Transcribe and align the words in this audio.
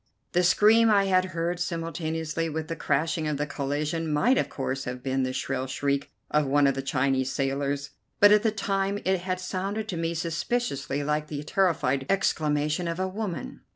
The 0.31 0.41
scream 0.41 0.89
I 0.89 1.03
had 1.03 1.25
heard 1.25 1.59
simultaneously 1.59 2.49
with 2.49 2.69
the 2.69 2.75
crashing 2.75 3.27
of 3.27 3.37
the 3.37 3.45
collision 3.45 4.11
might 4.11 4.39
of 4.39 4.49
course 4.49 4.85
have 4.85 5.03
been 5.03 5.21
the 5.21 5.31
shrill 5.31 5.67
shriek 5.67 6.11
of 6.31 6.47
one 6.47 6.65
of 6.65 6.73
the 6.73 6.81
Chinese 6.81 7.31
sailors, 7.31 7.91
but 8.19 8.31
at 8.31 8.41
the 8.41 8.49
time 8.49 8.97
it 9.05 9.19
had 9.19 9.39
sounded 9.39 9.87
to 9.89 9.97
me 9.97 10.15
suspiciously 10.15 11.03
like 11.03 11.27
the 11.27 11.43
terrified 11.43 12.07
exclamation 12.09 12.87
of 12.87 12.99
a 12.99 13.07
woman. 13.07 13.61